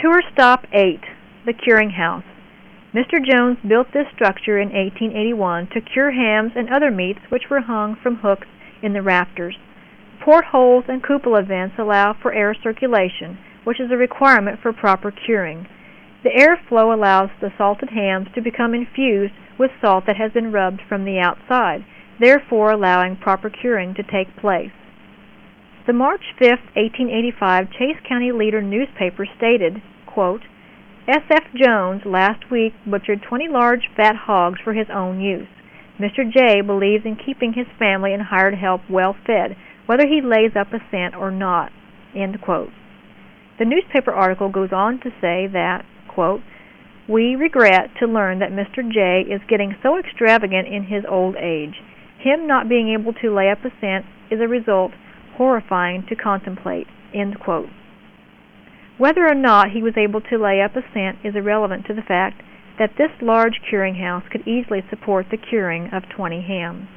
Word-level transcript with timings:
Tour 0.00 0.22
Stop 0.32 0.64
8 0.72 1.00
The 1.44 1.52
Curing 1.52 1.90
House. 1.90 2.22
Mr. 2.94 3.18
Jones 3.18 3.58
built 3.66 3.88
this 3.92 4.06
structure 4.14 4.56
in 4.56 4.68
1881 4.68 5.70
to 5.74 5.80
cure 5.80 6.12
hams 6.12 6.52
and 6.54 6.70
other 6.70 6.92
meats 6.92 7.18
which 7.30 7.50
were 7.50 7.62
hung 7.62 7.96
from 8.00 8.18
hooks 8.22 8.46
in 8.80 8.92
the 8.92 9.02
rafters. 9.02 9.56
Portholes 10.24 10.84
and 10.86 11.02
cupola 11.02 11.42
vents 11.42 11.74
allow 11.80 12.14
for 12.14 12.32
air 12.32 12.54
circulation, 12.54 13.38
which 13.64 13.80
is 13.80 13.90
a 13.90 13.96
requirement 13.96 14.60
for 14.62 14.72
proper 14.72 15.10
curing. 15.10 15.66
The 16.22 16.30
airflow 16.30 16.94
allows 16.94 17.30
the 17.40 17.50
salted 17.58 17.90
hams 17.90 18.28
to 18.36 18.40
become 18.40 18.74
infused 18.74 19.34
with 19.58 19.72
salt 19.80 20.04
that 20.06 20.16
has 20.16 20.30
been 20.30 20.52
rubbed 20.52 20.80
from 20.88 21.06
the 21.06 21.18
outside, 21.18 21.84
therefore 22.20 22.70
allowing 22.70 23.16
proper 23.16 23.50
curing 23.50 23.94
to 23.94 24.04
take 24.04 24.36
place. 24.36 24.70
The 25.88 25.94
March 25.94 26.36
5, 26.38 26.76
1885 26.76 27.70
Chase 27.72 27.96
County 28.06 28.30
Leader 28.30 28.60
newspaper 28.60 29.24
stated, 29.38 29.80
quote, 30.04 30.42
S.F. 31.08 31.44
Jones 31.56 32.02
last 32.04 32.50
week 32.50 32.74
butchered 32.84 33.22
20 33.26 33.48
large 33.48 33.88
fat 33.96 34.14
hogs 34.14 34.60
for 34.62 34.74
his 34.74 34.88
own 34.92 35.18
use. 35.18 35.48
Mr. 35.98 36.30
J 36.30 36.60
believes 36.60 37.06
in 37.06 37.16
keeping 37.16 37.54
his 37.54 37.64
family 37.78 38.12
and 38.12 38.24
hired 38.24 38.60
help 38.60 38.82
well 38.90 39.16
fed, 39.26 39.56
whether 39.86 40.04
he 40.06 40.20
lays 40.20 40.52
up 40.54 40.74
a 40.74 40.84
cent 40.90 41.16
or 41.16 41.30
not. 41.30 41.72
End 42.14 42.36
quote. 42.42 42.68
The 43.58 43.64
newspaper 43.64 44.12
article 44.12 44.50
goes 44.50 44.72
on 44.76 45.00
to 45.00 45.10
say 45.22 45.48
that, 45.54 45.86
quote, 46.06 46.42
we 47.08 47.34
regret 47.34 47.96
to 48.00 48.06
learn 48.06 48.40
that 48.40 48.52
Mr. 48.52 48.84
J 48.84 49.24
is 49.24 49.40
getting 49.48 49.74
so 49.82 49.96
extravagant 49.96 50.68
in 50.68 50.84
his 50.84 51.04
old 51.08 51.36
age. 51.36 51.80
Him 52.20 52.46
not 52.46 52.68
being 52.68 52.92
able 52.92 53.14
to 53.22 53.34
lay 53.34 53.48
up 53.48 53.64
a 53.64 53.72
cent 53.80 54.04
is 54.30 54.38
a 54.44 54.46
result 54.46 54.92
horrifying 55.38 56.04
to 56.08 56.16
contemplate. 56.16 56.86
Whether 58.98 59.26
or 59.26 59.34
not 59.34 59.70
he 59.70 59.82
was 59.82 59.94
able 59.96 60.20
to 60.20 60.36
lay 60.36 60.60
up 60.60 60.76
a 60.76 60.82
cent 60.92 61.18
is 61.24 61.34
irrelevant 61.34 61.86
to 61.86 61.94
the 61.94 62.02
fact 62.02 62.42
that 62.78 62.96
this 62.98 63.10
large 63.22 63.60
curing 63.68 63.94
house 63.94 64.24
could 64.30 64.46
easily 64.46 64.82
support 64.90 65.26
the 65.30 65.38
curing 65.38 65.88
of 65.92 66.02
20 66.14 66.42
hams. 66.42 66.88